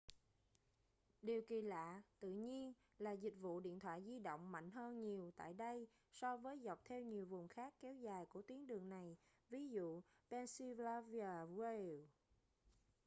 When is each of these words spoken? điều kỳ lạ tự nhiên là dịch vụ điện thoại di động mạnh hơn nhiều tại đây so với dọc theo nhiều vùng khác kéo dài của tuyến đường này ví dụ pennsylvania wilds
điều 1.21 1.41
kỳ 1.41 1.61
lạ 1.61 2.01
tự 2.19 2.29
nhiên 2.29 2.73
là 2.97 3.11
dịch 3.11 3.33
vụ 3.41 3.59
điện 3.59 3.79
thoại 3.79 4.01
di 4.05 4.19
động 4.19 4.51
mạnh 4.51 4.69
hơn 4.71 5.01
nhiều 5.01 5.31
tại 5.35 5.53
đây 5.53 5.87
so 6.11 6.37
với 6.37 6.59
dọc 6.63 6.79
theo 6.85 7.01
nhiều 7.01 7.25
vùng 7.25 7.47
khác 7.47 7.73
kéo 7.81 7.93
dài 7.93 8.25
của 8.25 8.41
tuyến 8.41 8.67
đường 8.67 8.89
này 8.89 9.17
ví 9.49 9.69
dụ 9.69 10.01
pennsylvania 10.31 11.45
wilds 11.55 12.03